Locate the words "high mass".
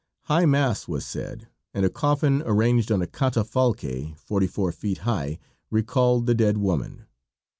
0.23-0.87